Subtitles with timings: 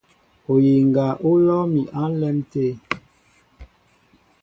[0.53, 2.65] Oyiŋga ó lɔ́ɔ́ mi á ǹlɛ́m tê.